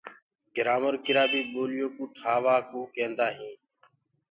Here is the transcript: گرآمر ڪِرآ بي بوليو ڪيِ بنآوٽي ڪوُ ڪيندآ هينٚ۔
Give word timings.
گرآمر 0.55 0.93
ڪِرآ 1.05 1.23
بي 1.31 1.41
بوليو 1.53 1.87
ڪيِ 1.93 1.93
بنآوٽي 2.09 2.57
ڪوُ 2.69 2.81
ڪيندآ 2.95 3.27
هينٚ۔ 3.37 3.59